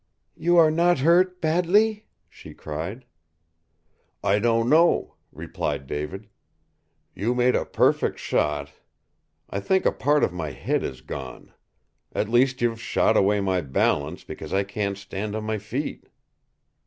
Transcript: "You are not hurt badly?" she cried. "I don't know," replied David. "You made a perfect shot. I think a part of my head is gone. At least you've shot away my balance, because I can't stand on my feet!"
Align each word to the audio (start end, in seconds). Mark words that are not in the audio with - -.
"You 0.35 0.57
are 0.57 0.71
not 0.71 0.97
hurt 0.97 1.39
badly?" 1.41 2.07
she 2.27 2.55
cried. 2.55 3.05
"I 4.23 4.39
don't 4.39 4.67
know," 4.67 5.13
replied 5.31 5.85
David. 5.85 6.27
"You 7.13 7.35
made 7.35 7.55
a 7.55 7.65
perfect 7.65 8.17
shot. 8.17 8.71
I 9.51 9.59
think 9.59 9.85
a 9.85 9.91
part 9.91 10.23
of 10.23 10.33
my 10.33 10.49
head 10.53 10.81
is 10.81 11.01
gone. 11.01 11.53
At 12.13 12.29
least 12.29 12.61
you've 12.63 12.81
shot 12.81 13.15
away 13.15 13.41
my 13.41 13.61
balance, 13.61 14.23
because 14.23 14.51
I 14.55 14.63
can't 14.63 14.97
stand 14.97 15.35
on 15.35 15.43
my 15.43 15.59
feet!" 15.59 16.07